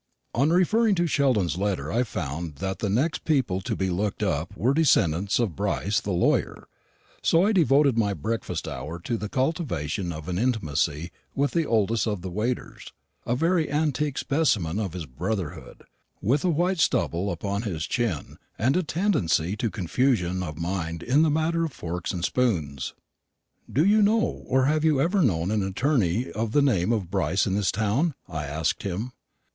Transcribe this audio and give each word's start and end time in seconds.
On 0.33 0.49
referring 0.49 0.95
to 0.95 1.05
Sheldon's 1.05 1.57
letter 1.57 1.91
I 1.91 2.01
found 2.01 2.55
that 2.55 2.79
the 2.79 2.89
next 2.89 3.23
people 3.23 3.61
to 3.61 3.75
be 3.75 3.91
looked 3.91 4.23
up 4.23 4.57
were 4.57 4.73
descendants 4.73 5.37
of 5.37 5.55
Brice 5.55 6.01
the 6.01 6.09
lawyer; 6.09 6.67
so 7.21 7.45
I 7.45 7.51
devoted 7.51 7.99
my 7.99 8.15
breakfast 8.15 8.67
hour 8.67 8.97
to 9.01 9.15
the 9.15 9.29
cultivation 9.29 10.11
of 10.11 10.27
an 10.27 10.39
intimacy 10.39 11.11
with 11.35 11.51
the 11.51 11.67
oldest 11.67 12.07
of 12.07 12.23
the 12.23 12.31
waiters 12.31 12.91
a 13.27 13.35
very 13.35 13.69
antique 13.71 14.17
specimen 14.17 14.79
of 14.79 14.93
his 14.93 15.05
brotherhood, 15.05 15.83
with 16.19 16.43
a 16.43 16.49
white 16.49 16.79
stubble 16.79 17.31
upon 17.31 17.61
his 17.61 17.85
chin 17.85 18.39
and 18.57 18.75
a 18.75 18.81
tendency 18.81 19.55
to 19.57 19.69
confusion 19.69 20.41
of 20.41 20.57
mind 20.57 21.03
in 21.03 21.21
the 21.21 21.29
matter 21.29 21.63
of 21.63 21.73
forks 21.73 22.11
and 22.11 22.25
spoons. 22.25 22.95
"Do 23.71 23.85
you 23.85 24.01
know, 24.01 24.43
or 24.47 24.65
have 24.65 24.83
you 24.83 24.99
ever 24.99 25.21
known, 25.21 25.51
an 25.51 25.61
attorney 25.61 26.31
of 26.31 26.53
the 26.53 26.63
name 26.63 26.91
of 26.91 27.11
Brice 27.11 27.45
in 27.45 27.53
this 27.53 27.71
town?" 27.71 28.15
I 28.27 28.45
asked 28.45 28.81
him. 28.81 29.11